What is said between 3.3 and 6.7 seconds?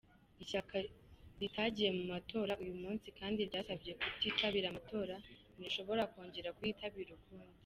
ryasabye kutitabira amatora ntirishobora kongera